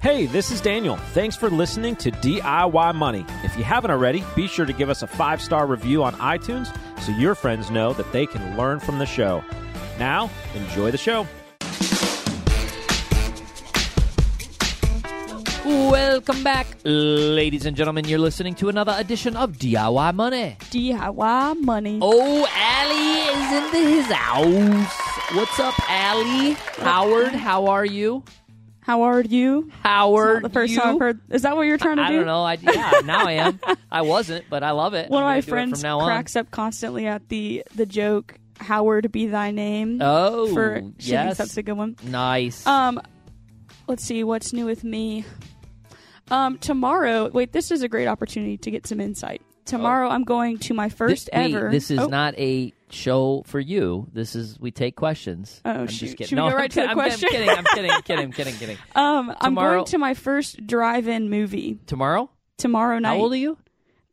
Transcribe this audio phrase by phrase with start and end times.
[0.00, 0.96] Hey, this is Daniel.
[1.12, 3.26] Thanks for listening to DIY Money.
[3.42, 6.72] If you haven't already, be sure to give us a five star review on iTunes
[7.02, 9.42] so your friends know that they can learn from the show.
[9.98, 11.26] Now, enjoy the show.
[15.64, 18.04] Welcome back, ladies and gentlemen.
[18.06, 20.56] You're listening to another edition of DIY Money.
[20.60, 21.98] DIY money.
[22.00, 25.34] Oh, Allie is in his house.
[25.34, 26.52] What's up, Allie?
[26.78, 28.22] Howard, how are you?
[28.88, 29.70] How are you?
[29.82, 30.80] Howard, the first you?
[30.80, 31.20] time I've heard.
[31.28, 32.16] Is that what you're trying to I do?
[32.16, 32.42] don't know.
[32.42, 33.60] I, yeah, now I am.
[33.92, 35.10] I wasn't, but I love it.
[35.10, 39.12] One of my gonna do it friends cracks up constantly at the the joke "Howard
[39.12, 41.96] be thy name." Oh, for she thinks yes, that's a good one.
[42.02, 42.66] nice.
[42.66, 42.98] Um,
[43.88, 45.26] let's see what's new with me.
[46.30, 47.28] Um, tomorrow.
[47.28, 49.42] Wait, this is a great opportunity to get some insight.
[49.68, 51.70] Tomorrow, I'm going to my first Th- wait, ever.
[51.70, 54.08] This is oh, not a show for you.
[54.12, 55.60] This is we take questions.
[55.64, 56.06] Oh, I'm shoot.
[56.06, 56.28] just kidding.
[56.28, 57.28] Should we no, go right I'm, to the I'm question?
[57.30, 57.48] kidding.
[57.50, 57.90] I'm kidding.
[57.90, 58.24] I'm kidding.
[58.24, 58.54] I'm kidding.
[58.54, 58.78] I'm kidding.
[58.94, 62.30] Um, I'm going to my first drive-in movie Tomorrow?
[62.56, 63.16] tomorrow night.
[63.16, 63.58] How old are you?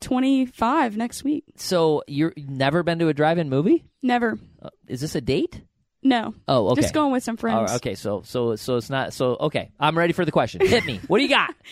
[0.02, 1.46] 25 next week.
[1.56, 3.86] So you're never been to a drive-in movie?
[4.04, 4.38] Never.
[4.62, 5.62] Uh, is this a date?
[6.04, 6.36] No.
[6.48, 6.82] Oh, okay.
[6.82, 7.72] Just going with some friends.
[7.72, 9.72] Right, okay, so so so it's not so okay.
[9.80, 10.62] I'm ready for the question.
[10.62, 11.00] Hit me.
[11.08, 11.56] What do you got?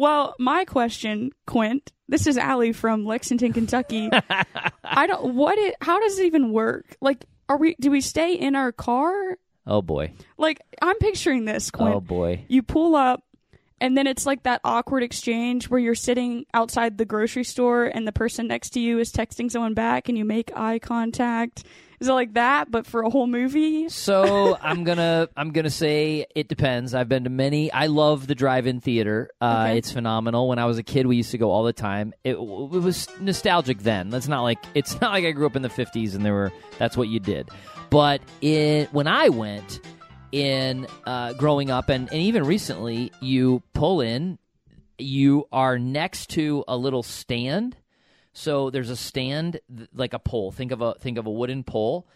[0.00, 1.92] Well, my question, Quint.
[2.08, 4.08] This is Allie from Lexington, Kentucky.
[4.82, 5.34] I don't.
[5.34, 5.58] What?
[5.58, 6.96] It, how does it even work?
[7.02, 7.76] Like, are we?
[7.78, 9.36] Do we stay in our car?
[9.66, 10.14] Oh boy.
[10.38, 11.94] Like, I'm picturing this, Quint.
[11.94, 12.46] Oh boy.
[12.48, 13.24] You pull up,
[13.78, 18.08] and then it's like that awkward exchange where you're sitting outside the grocery store, and
[18.08, 21.64] the person next to you is texting someone back, and you make eye contact.
[22.00, 23.90] Is it like that, but for a whole movie?
[23.90, 26.94] So I'm gonna I'm gonna say it depends.
[26.94, 27.70] I've been to many.
[27.70, 29.28] I love the drive-in theater.
[29.40, 29.78] Uh, Okay.
[29.78, 30.48] It's phenomenal.
[30.48, 32.14] When I was a kid, we used to go all the time.
[32.24, 34.08] It, it was nostalgic then.
[34.08, 36.50] That's not like it's not like I grew up in the 50s and there were
[36.78, 37.50] that's what you did.
[37.90, 39.80] But it when I went
[40.32, 44.38] in uh, growing up and, and even recently, you pull in,
[44.96, 47.76] you are next to a little stand.
[48.32, 49.60] So there's a stand
[49.94, 50.52] like a pole.
[50.52, 52.06] Think of a think of a wooden pole.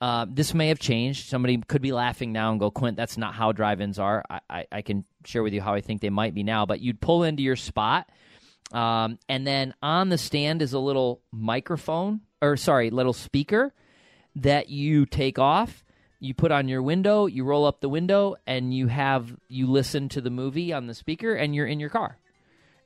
[0.00, 1.28] Uh, this may have changed.
[1.28, 4.24] Somebody could be laughing now and go, Quint, that's not how drive-ins are.
[4.28, 6.66] I, I, I can share with you how I think they might be now.
[6.66, 8.10] But you'd pull into your spot,
[8.72, 13.72] um, and then on the stand is a little microphone, or sorry, little speaker
[14.36, 15.84] that you take off.
[16.18, 20.08] You put on your window, you roll up the window, and you have you listen
[20.10, 22.18] to the movie on the speaker, and you're in your car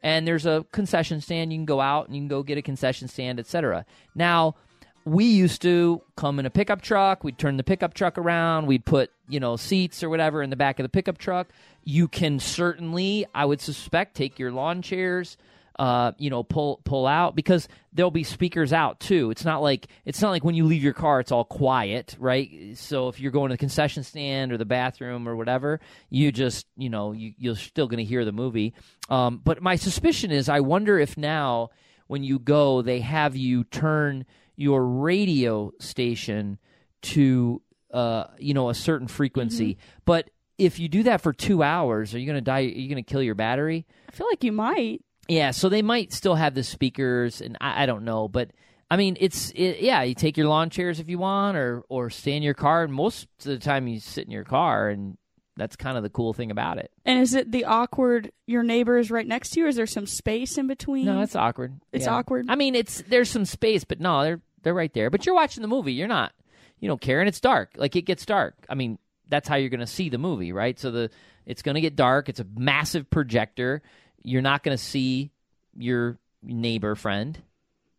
[0.03, 1.53] and there's a concession stand.
[1.53, 3.85] You can go out and you can go get a concession stand, etc.
[4.15, 4.57] Now,
[5.05, 7.23] we used to come in a pickup truck.
[7.23, 8.67] We'd turn the pickup truck around.
[8.67, 11.49] We'd put you know seats or whatever in the back of the pickup truck.
[11.85, 15.37] You can certainly, I would suspect, take your lawn chairs.
[15.79, 19.31] Uh, you know, pull pull out because there'll be speakers out too.
[19.31, 22.77] It's not like it's not like when you leave your car, it's all quiet, right?
[22.77, 26.67] So if you're going to the concession stand or the bathroom or whatever, you just
[26.79, 28.73] you know you, you're still going to hear the movie.
[29.11, 31.71] Um, but my suspicion is, I wonder if now
[32.07, 34.25] when you go, they have you turn
[34.57, 36.59] your radio station
[37.03, 37.61] to
[37.93, 39.77] uh, you know a certain frequency.
[40.05, 42.61] But if you do that for two hours, are you going to die?
[42.61, 43.87] Are you going to kill your battery?
[44.09, 45.03] I feel like you might.
[45.29, 48.51] Yeah, so they might still have the speakers, and I, I don't know, but
[48.91, 50.03] I mean, it's it, yeah.
[50.03, 52.85] You take your lawn chairs if you want, or or stay in your car.
[52.85, 55.19] And most of the time, you sit in your car, and
[55.57, 56.93] that's kind of the cool thing about it.
[57.05, 58.31] And is it the awkward?
[58.47, 59.67] Your neighbor is right next to you.
[59.67, 61.07] Or is there some space in between?
[61.07, 61.81] No, it's awkward.
[61.93, 62.15] It's Yeah.
[62.15, 62.47] awkward?
[62.49, 65.11] I mean, it's there's some space, but no, they're they're right there.
[65.11, 65.93] But you're watching the movie.
[65.95, 66.33] You're not.
[66.79, 67.71] You don't care, and it's dark.
[67.77, 68.55] Like it gets dark.
[68.69, 68.99] I mean,
[69.29, 70.79] that's how you're going to see the movie, right?
[70.79, 71.11] So the
[71.45, 72.29] it's going to get dark.
[72.29, 73.83] It's a massive projector.
[74.29, 75.31] You're not going to see
[75.77, 77.39] your neighbor friend,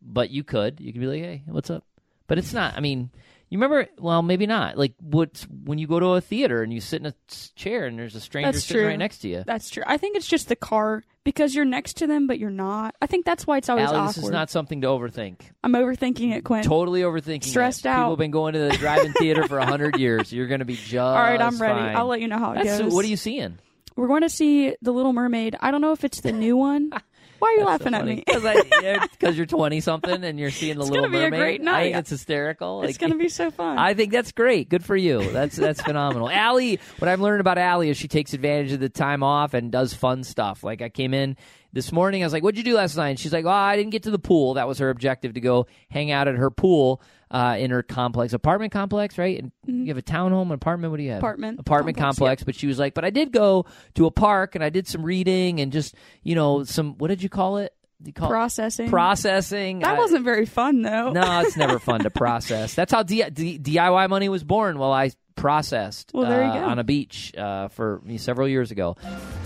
[0.01, 0.81] but you could.
[0.81, 1.85] You could be like, "Hey, what's up?"
[2.27, 2.75] But it's not.
[2.75, 3.09] I mean,
[3.49, 3.87] you remember?
[3.97, 4.77] Well, maybe not.
[4.77, 7.13] Like what when you go to a theater and you sit in a
[7.55, 8.89] chair and there's a stranger That's sitting true.
[8.89, 9.43] right next to you.
[9.47, 9.83] That's true.
[9.87, 12.95] I think it's just the car because you're next to them, but you're not.
[13.01, 14.15] I think that's why it's always Allie, awkward.
[14.15, 15.39] this is not something to overthink.
[15.63, 16.65] I'm overthinking it, Quint.
[16.65, 17.37] Totally overthinking.
[17.47, 17.49] It.
[17.49, 17.89] Stressed it.
[17.89, 17.99] out.
[17.99, 20.33] People have been going to the drive-in theater for hundred years.
[20.33, 21.79] You're going to be just All right, I'm ready.
[21.79, 21.95] fine.
[21.95, 22.93] I'll let you know how it That's- goes.
[22.93, 23.59] What are you seeing?
[23.97, 25.57] We're going to see The Little Mermaid.
[25.59, 26.91] I don't know if it's the new one.
[27.39, 28.23] Why are you laughing at me?
[28.25, 31.39] Because you're 20 something and you're seeing the It's Little gonna be a Mermaid.
[31.39, 31.83] great I night.
[31.83, 32.81] think it's hysterical.
[32.81, 33.77] it's Like, going to be so fun.
[33.77, 34.69] I think that's great.
[34.69, 35.29] Good for you.
[35.31, 36.31] That's that's phenomenal.
[36.31, 39.71] Allie, what I've learned about Allie is she takes advantage of the time off and
[39.71, 40.63] does fun stuff.
[40.63, 41.37] Like I came in
[41.73, 43.75] this morning, I was like, "What'd you do last night?" And she's like, "Oh, I
[43.75, 44.55] didn't get to the pool.
[44.55, 48.33] That was her objective to go hang out at her pool uh, in her complex,
[48.33, 49.39] apartment complex, right?
[49.39, 50.91] And you have a townhome, apartment.
[50.91, 51.17] What do you have?
[51.17, 51.25] Mm-hmm.
[51.25, 52.43] Apartment apartment complex, complex.
[52.43, 53.65] But she was like, "But I did go
[53.95, 57.21] to a park and I did some reading and just you know some what did
[57.23, 57.73] you call it?
[58.03, 58.89] You call it Processing.
[58.91, 59.79] processing.
[59.79, 61.11] that I- wasn't very fun, though.
[61.13, 62.75] no, it's never fun to process.
[62.75, 64.77] That's how D- D- DIY money was born.
[64.77, 66.65] While I processed Well, there you uh, go.
[66.65, 68.97] on a beach uh, for several years ago.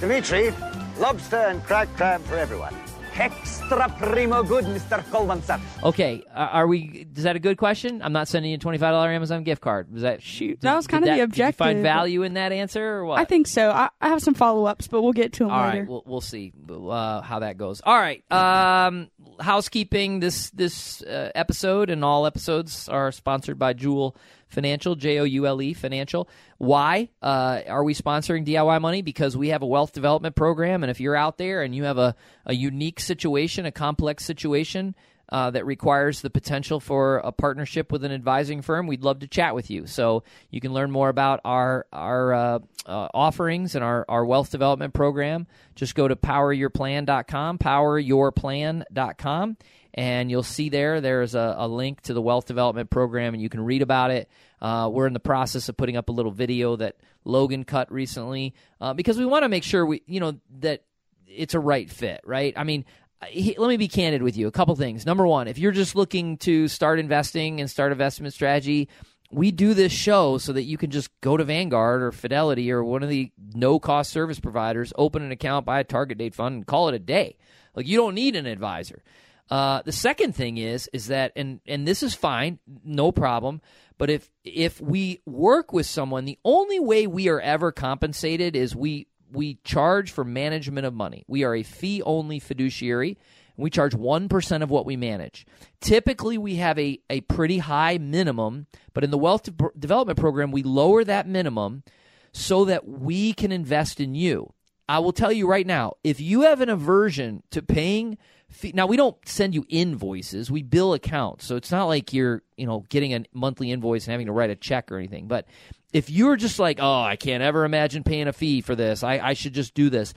[0.01, 0.53] Dimitri,
[0.99, 2.75] lobster and cracked crab for everyone.
[3.17, 5.03] Extra primo good, Mr.
[5.11, 5.59] Coleman, sir.
[5.83, 7.05] Okay, uh, are we?
[7.15, 8.01] Is that a good question?
[8.01, 9.91] I'm not sending you a twenty five dollar Amazon gift card.
[9.91, 10.61] Was that shoot?
[10.61, 11.57] That was kinda the Did you objective.
[11.57, 13.19] find value in that answer, or what?
[13.19, 13.69] I think so.
[13.69, 15.79] I, I have some follow ups, but we'll get to them All later.
[15.81, 17.81] right, we'll, we'll see uh, how that goes.
[17.81, 19.09] All right, um,
[19.39, 20.19] housekeeping.
[20.21, 24.15] This this uh, episode and all episodes are sponsored by Joule
[24.51, 26.29] Financial, J O U L E Financial.
[26.57, 29.01] Why uh, are we sponsoring DIY Money?
[29.01, 31.97] Because we have a wealth development program, and if you're out there and you have
[31.97, 32.15] a,
[32.45, 34.95] a unique situation, a complex situation.
[35.33, 39.27] Uh, that requires the potential for a partnership with an advising firm, we'd love to
[39.29, 39.87] chat with you.
[39.87, 44.51] So you can learn more about our our uh, uh, offerings and our, our wealth
[44.51, 45.47] development program.
[45.75, 49.57] Just go to poweryourplan.com, poweryourplan.com,
[49.93, 53.49] and you'll see there there's a, a link to the wealth development program, and you
[53.49, 54.29] can read about it.
[54.61, 56.95] Uh, we're in the process of putting up a little video that
[57.25, 60.83] Logan cut recently uh, because we want to make sure we, you know, that
[61.27, 62.53] it's a right fit, right?
[62.55, 62.85] I mean,
[63.27, 64.47] he, let me be candid with you.
[64.47, 65.05] A couple things.
[65.05, 68.89] Number one, if you're just looking to start investing and start investment strategy,
[69.31, 72.83] we do this show so that you can just go to Vanguard or Fidelity or
[72.83, 76.55] one of the no cost service providers, open an account, buy a target date fund,
[76.55, 77.37] and call it a day.
[77.75, 79.03] Like you don't need an advisor.
[79.51, 83.59] Uh, the second thing is is that and and this is fine, no problem.
[83.97, 88.73] But if if we work with someone, the only way we are ever compensated is
[88.73, 91.25] we we charge for management of money.
[91.27, 93.17] We are a fee only fiduciary.
[93.57, 95.45] We charge 1% of what we manage.
[95.81, 100.51] Typically, we have a, a pretty high minimum, but in the wealth de- development program,
[100.51, 101.83] we lower that minimum
[102.31, 104.53] so that we can invest in you.
[104.89, 108.17] I will tell you right now if you have an aversion to paying
[108.51, 110.51] fee, now we don't send you invoices.
[110.51, 111.45] We bill accounts.
[111.45, 114.49] So it's not like you're you know getting a monthly invoice and having to write
[114.49, 115.27] a check or anything.
[115.27, 115.47] But
[115.93, 119.03] if you're just like oh i can't ever imagine paying a fee for this.
[119.03, 120.13] I, I should just do this.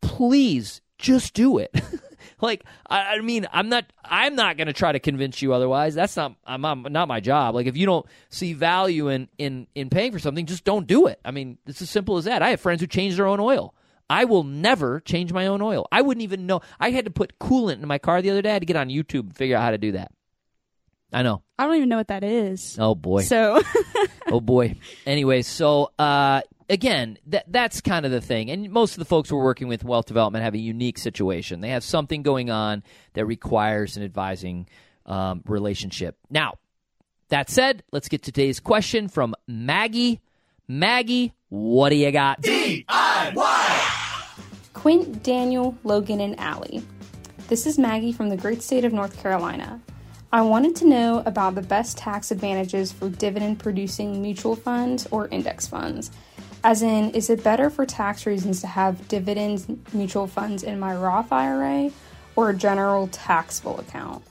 [0.00, 1.74] Please just do it.
[2.42, 5.94] Like I, I mean i'm not i'm not going to try to convince you otherwise.
[5.94, 7.54] That's not I'm, I'm not my job.
[7.54, 11.06] Like if you don't see value in in in paying for something just don't do
[11.06, 11.20] it.
[11.24, 12.42] I mean it's as simple as that.
[12.42, 13.74] I have friends who change their own oil
[14.10, 15.86] I will never change my own oil.
[15.92, 16.60] I wouldn't even know.
[16.80, 18.50] I had to put coolant in my car the other day.
[18.50, 20.10] I had to get on YouTube and figure out how to do that.
[21.12, 21.42] I know.
[21.56, 22.76] I don't even know what that is.
[22.78, 23.22] Oh boy.
[23.22, 23.62] So
[24.26, 24.76] oh boy.
[25.06, 28.50] Anyway, so uh, again, that that's kind of the thing.
[28.50, 31.60] And most of the folks we're working with wealth development have a unique situation.
[31.60, 32.82] They have something going on
[33.14, 34.68] that requires an advising
[35.06, 36.16] um, relationship.
[36.28, 36.54] Now,
[37.28, 40.20] that said, let's get to today's question from Maggie.
[40.66, 42.42] Maggie, what do you got?
[44.80, 46.82] Quint, Daniel, Logan, and Allie.
[47.48, 49.78] This is Maggie from the great state of North Carolina.
[50.32, 55.28] I wanted to know about the best tax advantages for dividend producing mutual funds or
[55.28, 56.10] index funds.
[56.64, 60.96] As in, is it better for tax reasons to have dividends mutual funds in my
[60.96, 61.90] Roth IRA
[62.34, 64.24] or a general taxable account?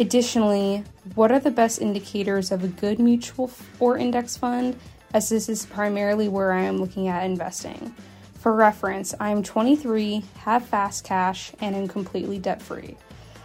[0.00, 0.82] Additionally,
[1.14, 4.76] what are the best indicators of a good mutual or index fund,
[5.14, 7.94] as this is primarily where I am looking at investing?
[8.42, 12.96] For reference, I am 23, have fast cash, and am completely debt free.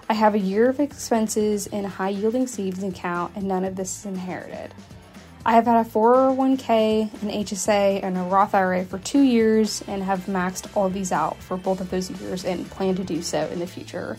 [0.09, 3.75] I have a year of expenses in a high yielding savings account, and none of
[3.75, 4.73] this is inherited.
[5.45, 10.01] I have had a 401k, an HSA, and a Roth IRA for two years and
[10.01, 13.47] have maxed all these out for both of those years and plan to do so
[13.53, 14.17] in the future.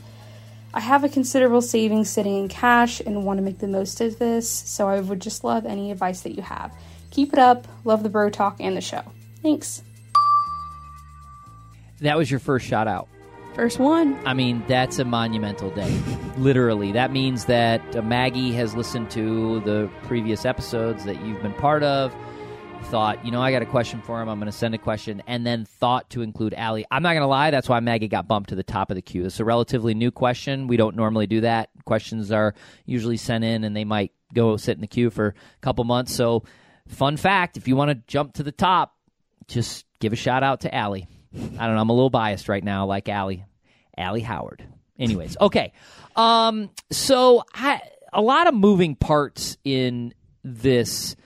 [0.73, 4.21] I have a considerable savings sitting in cash and want to make the most of
[4.21, 6.73] this, so I would just love any advice that you have.
[7.11, 7.67] Keep it up.
[7.83, 9.03] Love the bro talk and the show.
[9.43, 9.83] Thanks.
[12.01, 13.09] That was your first shout out.
[13.55, 14.19] first one.
[14.25, 15.93] I mean, that's a monumental day.
[16.37, 16.93] Literally.
[16.93, 21.83] That means that uh, Maggie has listened to the previous episodes that you've been part
[21.83, 22.15] of,
[22.85, 24.29] thought, you know, I got a question for him.
[24.29, 26.87] I'm going to send a question, and then thought to include Allie.
[26.91, 27.51] I'm not going to lie.
[27.51, 29.25] That's why Maggie got bumped to the top of the queue.
[29.27, 30.69] It's a relatively new question.
[30.69, 31.71] We don't normally do that.
[31.85, 32.55] Questions are
[32.87, 36.15] usually sent in, and they might go sit in the queue for a couple months.
[36.15, 36.45] So,
[36.87, 38.95] fun fact if you want to jump to the top,
[39.49, 41.09] just give a shout out to Allie.
[41.35, 41.81] I don't know.
[41.81, 43.45] I'm a little biased right now, like Allie.
[43.97, 44.65] Allie Howard.
[44.99, 45.73] Anyways, okay.
[46.17, 47.81] Um, so I,
[48.13, 51.17] a lot of moving parts in this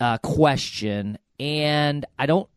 [0.00, 2.48] uh, question, and I don't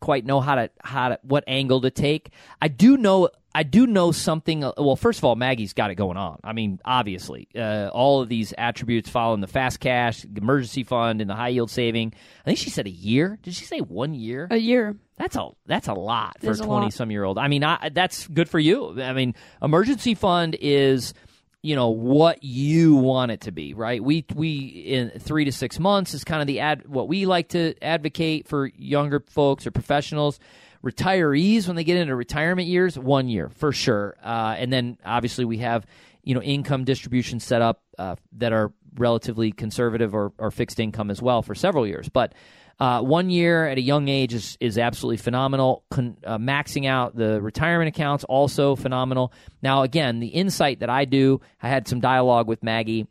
[0.00, 2.30] quite know how to how to what angle to take.
[2.60, 4.64] I do know I do know something.
[4.64, 6.40] uh, Well, first of all, Maggie's got it going on.
[6.42, 11.30] I mean, obviously, uh, all of these attributes following the fast cash, emergency fund, and
[11.30, 12.12] the high yield saving.
[12.40, 13.38] I think she said a year.
[13.42, 14.48] Did she say one year?
[14.50, 14.96] A year.
[15.16, 16.64] That's a that's a lot for a a lot.
[16.66, 17.38] twenty some year old.
[17.38, 19.00] I mean, I, that's good for you.
[19.00, 21.14] I mean, emergency fund is
[21.62, 25.78] you know what you want it to be right we we in three to six
[25.78, 29.70] months is kind of the ad what we like to advocate for younger folks or
[29.70, 30.38] professionals
[30.84, 35.44] retirees when they get into retirement years one year for sure uh, and then obviously
[35.44, 35.86] we have
[36.22, 41.10] you know income distribution set up uh, that are relatively conservative or, or fixed income
[41.10, 42.34] as well for several years but
[42.80, 45.84] uh, one year at a young age is, is absolutely phenomenal.
[45.90, 49.32] Con, uh, maxing out the retirement accounts also phenomenal.
[49.62, 53.06] Now, again, the insight that I do, I had some dialogue with Maggie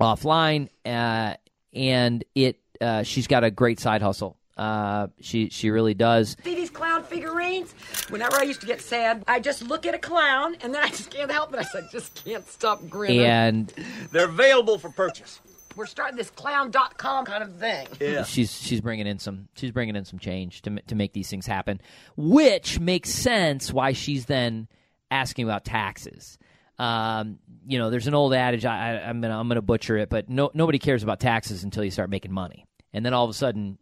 [0.00, 1.34] offline, uh,
[1.72, 4.36] and it uh, she's got a great side hustle.
[4.58, 6.36] Uh, she she really does.
[6.42, 7.72] See these clown figurines?
[8.08, 10.88] Whenever I used to get sad, I just look at a clown and then I
[10.88, 11.60] just can't help it.
[11.60, 13.20] I said, just can't stop grinning.
[13.20, 13.72] And
[14.10, 15.40] They're available for purchase.
[15.76, 17.86] We're starting this clown.com kind of thing.
[18.00, 18.24] Yeah.
[18.24, 21.46] she's she's bringing in some she's bringing in some change to to make these things
[21.46, 21.80] happen,
[22.16, 24.66] which makes sense why she's then
[25.08, 26.36] asking about taxes.
[26.80, 30.08] Um, you know, there's an old adage I, I, I'm gonna I'm gonna butcher it,
[30.08, 33.30] but no nobody cares about taxes until you start making money, and then all of
[33.30, 33.78] a sudden,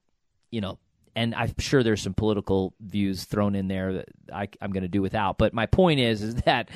[0.56, 0.78] you know.
[1.14, 4.88] And I'm sure there's some political views thrown in there that I, I'm going to
[4.88, 5.38] do without.
[5.38, 6.68] But my point is, is that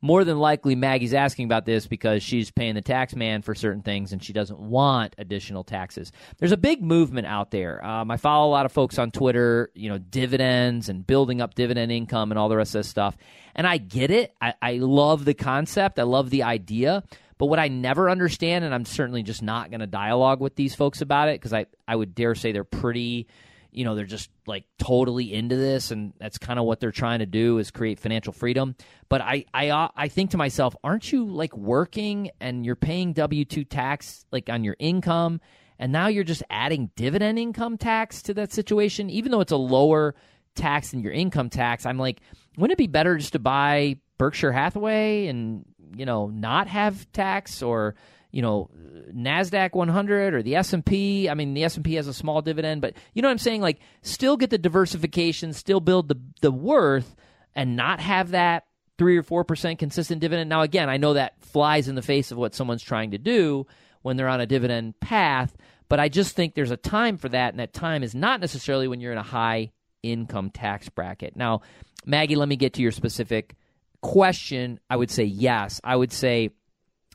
[0.00, 3.82] more than likely Maggie's asking about this because she's paying the tax man for certain
[3.82, 6.10] things and she doesn't want additional taxes.
[6.38, 7.84] There's a big movement out there.
[7.84, 11.54] Um, I follow a lot of folks on Twitter, you know, dividends and building up
[11.54, 13.16] dividend income and all the rest of this stuff.
[13.54, 14.34] And I get it.
[14.40, 16.00] I, I love the concept.
[16.00, 17.04] I love the idea.
[17.44, 20.74] But what I never understand, and I'm certainly just not going to dialogue with these
[20.74, 23.26] folks about it because I, I would dare say they're pretty
[23.70, 27.18] you know they're just like totally into this and that's kind of what they're trying
[27.18, 28.76] to do is create financial freedom.
[29.10, 33.12] But i i uh, i think to myself aren't you like working and you're paying
[33.12, 35.42] w2 tax like on your income
[35.78, 39.10] and now you're just adding dividend income tax to that situation?
[39.10, 40.14] Even though it's a lower
[40.54, 42.20] tax than your income tax i'm like
[42.56, 45.64] wouldn't it be better just to buy berkshire hathaway and
[45.96, 47.94] you know not have tax or
[48.30, 48.70] you know
[49.14, 51.28] Nasdaq 100 or the S&P.
[51.28, 53.60] I mean, the S&P has a small dividend, but you know what I'm saying?
[53.60, 57.14] Like, still get the diversification, still build the the worth,
[57.54, 58.64] and not have that
[58.98, 60.50] three or four percent consistent dividend.
[60.50, 63.66] Now, again, I know that flies in the face of what someone's trying to do
[64.02, 65.56] when they're on a dividend path,
[65.88, 68.88] but I just think there's a time for that, and that time is not necessarily
[68.88, 69.72] when you're in a high
[70.02, 71.36] income tax bracket.
[71.36, 71.62] Now,
[72.04, 73.56] Maggie, let me get to your specific
[74.04, 74.78] question.
[74.90, 75.80] I would say yes.
[75.82, 76.50] I would say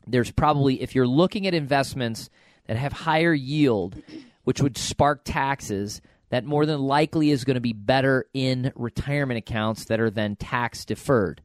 [0.08, 2.31] there's probably if you're looking at investments
[2.65, 4.01] that have higher yield,
[4.43, 9.38] which would spark taxes, that more than likely is going to be better in retirement
[9.38, 11.41] accounts that are then tax deferred.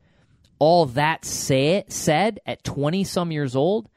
[0.58, 3.90] All that say, said, at 20 some years old,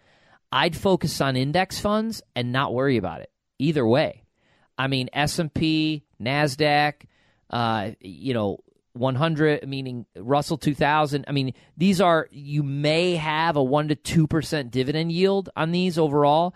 [0.51, 4.23] I'd focus on index funds and not worry about it either way.
[4.77, 7.03] I mean S&P, Nasdaq,
[7.49, 8.59] uh, you know,
[8.99, 14.71] 100 meaning Russell 2000 I mean these are you may have a 1 to 2%
[14.71, 16.55] dividend yield on these overall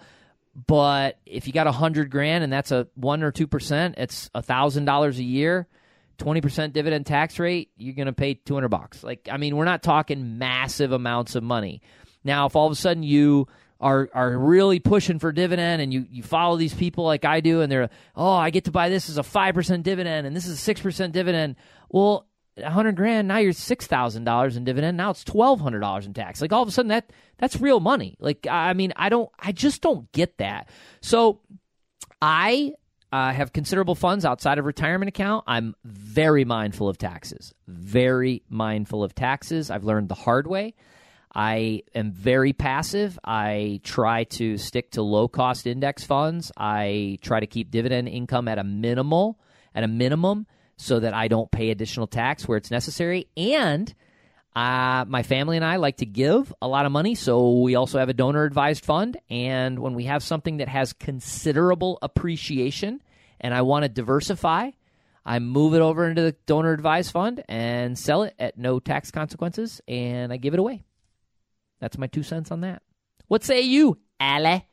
[0.67, 4.41] but if you got a 100 grand and that's a 1 or 2% it's a
[4.41, 5.67] $1000 a year
[6.17, 9.03] 20% dividend tax rate you're going to pay 200 bucks.
[9.03, 11.81] Like I mean we're not talking massive amounts of money.
[12.23, 13.47] Now if all of a sudden you
[13.81, 17.61] are are really pushing for dividend and you, you follow these people like I do
[17.61, 20.67] and they're oh I get to buy this as a 5% dividend and this is
[20.67, 21.55] a 6% dividend
[21.89, 22.27] well
[22.63, 26.13] hundred grand now you're six thousand dollars in dividend now it's twelve hundred dollars in
[26.13, 26.41] tax.
[26.41, 28.17] Like all of a sudden that that's real money.
[28.19, 30.69] Like i mean i don't i just don't get that.
[31.01, 31.39] So
[32.21, 32.73] i
[33.11, 35.43] uh, have considerable funds outside of retirement account.
[35.45, 37.53] I'm very mindful of taxes.
[37.67, 39.69] Very mindful of taxes.
[39.69, 40.75] I've learned the hard way.
[41.33, 43.17] I am very passive.
[43.23, 46.51] I try to stick to low cost index funds.
[46.57, 49.39] I try to keep dividend income at a minimal,
[49.73, 50.45] at a minimum
[50.81, 53.27] so that I don't pay additional tax where it's necessary.
[53.37, 53.93] And
[54.55, 57.99] uh, my family and I like to give a lot of money, so we also
[57.99, 59.17] have a donor advised fund.
[59.29, 63.01] And when we have something that has considerable appreciation
[63.39, 64.71] and I want to diversify,
[65.23, 69.11] I move it over into the donor advised fund and sell it at no tax
[69.11, 70.83] consequences, and I give it away.
[71.79, 72.81] That's my two cents on that.
[73.27, 74.65] What say you, Allie?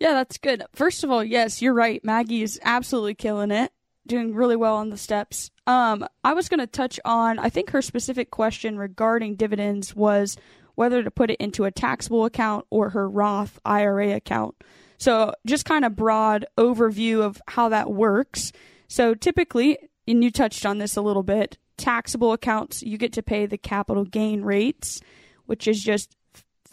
[0.00, 0.62] Yeah, that's good.
[0.74, 2.02] First of all, yes, you're right.
[2.04, 3.70] Maggie is absolutely killing it,
[4.06, 5.50] doing really well on the steps.
[5.66, 10.36] Um, I was going to touch on, I think her specific question regarding dividends was
[10.74, 14.54] whether to put it into a taxable account or her Roth IRA account.
[14.98, 18.52] So, just kind of broad overview of how that works.
[18.88, 23.22] So, typically, and you touched on this a little bit, taxable accounts, you get to
[23.22, 25.00] pay the capital gain rates,
[25.46, 26.16] which is just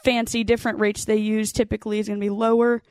[0.03, 2.81] fancy different rates they use typically is going to be lower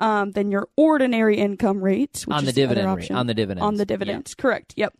[0.00, 3.16] um, than your ordinary income rates which On the dividend rate, option.
[3.16, 3.62] on the dividends.
[3.64, 4.92] on the dividends correct yep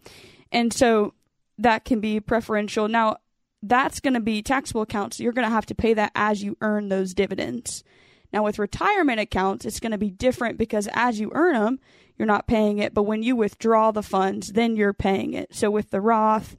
[0.53, 1.15] and so
[1.59, 3.17] that can be preferential now
[3.63, 5.21] that's going to be taxable accounts.
[5.21, 7.85] You're going to have to pay that as you earn those dividends.
[8.33, 11.81] Now, with retirement accounts, it's going to be different because as you earn them,
[12.17, 12.95] you're not paying it.
[12.95, 15.55] But when you withdraw the funds, then you're paying it.
[15.55, 16.57] So with the Roth,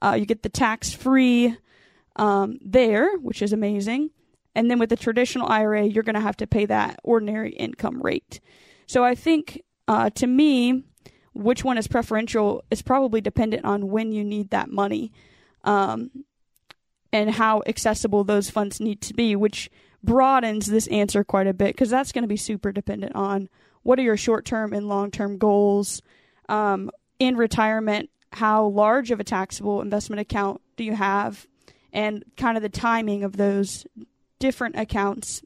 [0.00, 1.56] uh, you get the tax free
[2.16, 4.10] um, there, which is amazing.
[4.54, 8.00] And then with the traditional IRA, you're going to have to pay that ordinary income
[8.00, 8.40] rate.
[8.86, 10.84] So I think, uh, to me,
[11.34, 15.12] which one is preferential is probably dependent on when you need that money
[15.64, 16.10] um,
[17.12, 19.70] and how accessible those funds need to be, which
[20.02, 23.48] broadens this answer quite a bit because that's going to be super dependent on
[23.82, 26.02] what are your short term and long term goals
[26.48, 28.10] um, in retirement.
[28.32, 31.46] How large of a taxable investment account do you have?
[31.92, 33.86] And kind of the timing of those
[34.38, 35.42] different accounts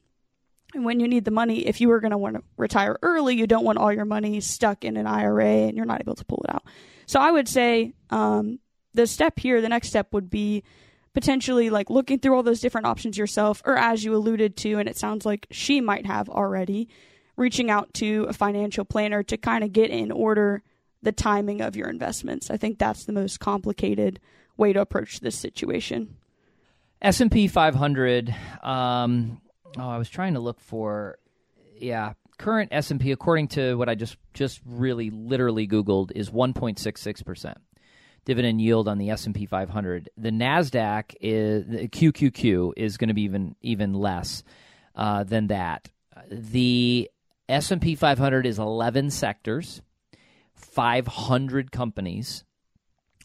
[0.75, 3.35] and when you need the money, if you were going to want to retire early,
[3.35, 6.25] you don't want all your money stuck in an IRA and you're not able to
[6.25, 6.64] pull it out.
[7.07, 8.59] So I would say um,
[8.92, 10.62] the step here, the next step would be
[11.14, 14.88] potentially like looking through all those different options yourself, or as you alluded to, and
[14.88, 16.88] it sounds like she might have already,
[17.37, 20.62] reaching out to a financial planner to kind of get in order
[21.02, 22.50] the timing of your investments.
[22.50, 24.21] I think that's the most complicated
[24.59, 26.17] way to approach this situation.
[27.00, 29.40] S&P 500 um,
[29.78, 31.19] oh, I was trying to look for,
[31.76, 36.31] yeah, current S and P according to what I just just really literally Googled is
[36.31, 37.59] one point six six percent
[38.25, 40.09] dividend yield on the S and P 500.
[40.17, 44.43] The Nasdaq is the QQQ is going to be even even less
[44.95, 45.90] uh, than that.
[46.31, 47.11] The
[47.49, 49.81] S and P 500 is 11 sectors,
[50.55, 52.45] 500 companies,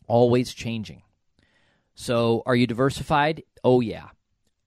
[0.08, 1.02] always changing.
[1.96, 3.44] So, are you diversified?
[3.64, 4.10] Oh yeah.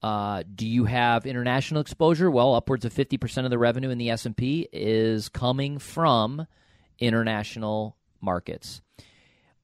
[0.03, 2.31] Uh, do you have international exposure?
[2.31, 6.47] Well, upwards of 50% of the revenue in the S&P is coming from
[7.01, 8.83] international markets.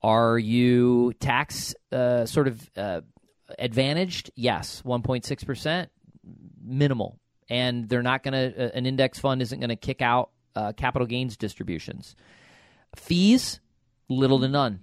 [0.03, 3.03] Are you tax uh, sort of uh,
[3.59, 4.33] advantaged?
[4.35, 5.87] Yes, 1.6%,
[6.61, 7.21] minimal.
[7.49, 10.73] And they're not going to, uh, an index fund isn't going to kick out uh,
[10.73, 12.17] capital gains distributions.
[12.97, 13.61] Fees,
[14.09, 14.81] little to none.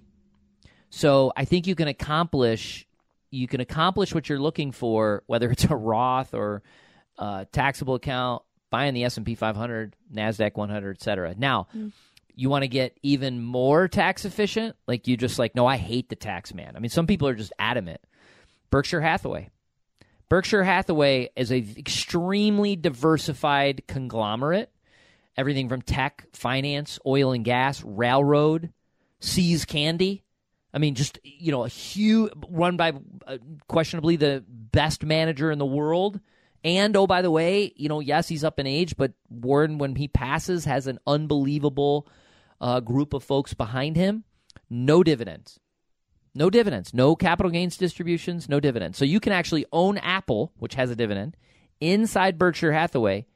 [0.90, 2.86] So I think you can accomplish
[3.30, 6.62] you can accomplish what you're looking for, whether it's a Roth or
[7.18, 11.34] a taxable account, buying the S&P 500, Nasdaq 100, et cetera.
[11.36, 11.92] Now, mm.
[12.34, 14.76] you want to get even more tax efficient?
[14.86, 16.74] Like you just like, no, I hate the tax man.
[16.76, 18.00] I mean, some people are just adamant.
[18.70, 19.50] Berkshire Hathaway.
[20.28, 24.70] Berkshire Hathaway is a extremely diversified conglomerate.
[25.36, 28.72] Everything from tech, finance, oil and gas, railroad,
[29.20, 30.24] See's Candy.
[30.72, 32.92] I mean, just you know, a huge run by
[33.26, 36.20] uh, questionably the best manager in the world.
[36.62, 39.96] And oh, by the way, you know, yes, he's up in age, but Warren, when
[39.96, 42.06] he passes, has an unbelievable
[42.60, 44.24] uh, group of folks behind him.
[44.68, 45.58] No dividends,
[46.34, 48.98] no dividends, no capital gains distributions, no dividends.
[48.98, 51.36] So you can actually own Apple, which has a dividend,
[51.80, 53.26] inside Berkshire Hathaway,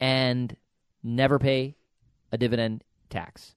[0.00, 0.56] and
[1.02, 1.76] never pay
[2.32, 3.54] a dividend tax.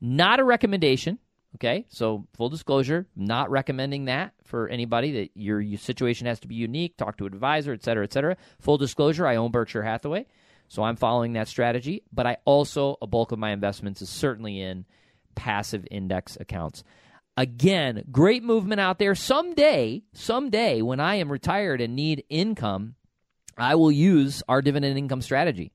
[0.00, 1.18] Not a recommendation
[1.56, 5.12] Okay, so full disclosure, not recommending that for anybody.
[5.12, 6.96] That your, your situation has to be unique.
[6.96, 8.36] Talk to an advisor, et cetera, et cetera.
[8.60, 10.26] Full disclosure, I own Berkshire Hathaway,
[10.68, 12.04] so I'm following that strategy.
[12.12, 14.86] But I also a bulk of my investments is certainly in
[15.34, 16.84] passive index accounts.
[17.36, 19.14] Again, great movement out there.
[19.14, 22.94] Someday, someday, when I am retired and need income,
[23.56, 25.72] I will use our dividend income strategy.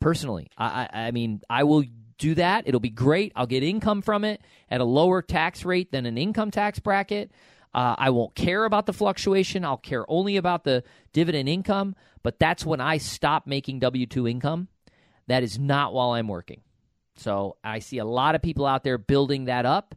[0.00, 1.84] Personally, I, I, I mean, I will
[2.18, 2.64] do that.
[2.66, 3.32] It'll be great.
[3.34, 7.30] I'll get income from it at a lower tax rate than an income tax bracket.
[7.74, 9.64] Uh, I won't care about the fluctuation.
[9.64, 11.94] I'll care only about the dividend income.
[12.22, 14.68] But that's when I stop making W 2 income.
[15.26, 16.62] That is not while I'm working.
[17.16, 19.94] So I see a lot of people out there building that up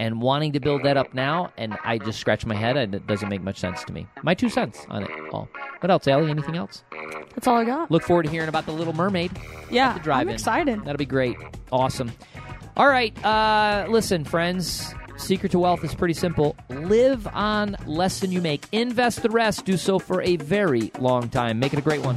[0.00, 3.06] and wanting to build that up now, and I just scratch my head, and it
[3.06, 4.06] doesn't make much sense to me.
[4.22, 5.46] My two cents on it all.
[5.80, 6.30] What else, Allie?
[6.30, 6.82] Anything else?
[7.34, 7.90] That's all I got.
[7.90, 9.30] Look forward to hearing about the Little Mermaid.
[9.70, 10.28] Yeah, the drive-in.
[10.28, 10.80] I'm excited.
[10.80, 11.36] That'll be great.
[11.70, 12.10] Awesome.
[12.78, 14.94] All right, uh, listen, friends.
[15.18, 16.56] Secret to wealth is pretty simple.
[16.70, 18.64] Live on less than you make.
[18.72, 19.66] Invest the rest.
[19.66, 21.58] Do so for a very long time.
[21.58, 22.16] Make it a great one.